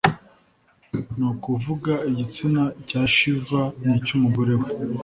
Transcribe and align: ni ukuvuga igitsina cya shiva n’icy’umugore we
ni 1.17 1.25
ukuvuga 1.31 1.93
igitsina 2.09 2.63
cya 2.87 3.01
shiva 3.15 3.61
n’icy’umugore 3.83 4.53
we 4.59 4.69